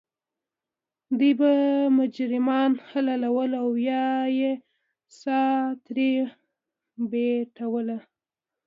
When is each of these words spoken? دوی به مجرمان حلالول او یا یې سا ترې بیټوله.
دوی 1.17 1.33
به 1.39 1.51
مجرمان 1.97 2.71
حلالول 2.89 3.51
او 3.63 3.69
یا 3.89 4.07
یې 4.39 4.51
سا 5.19 5.41
ترې 5.83 6.11
بیټوله. 7.09 7.97